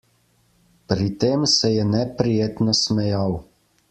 Pri 0.93 1.05
tem 1.23 1.45
se 1.51 1.71
je 1.73 1.85
neprijetno 1.91 2.75
smejal. 2.81 3.37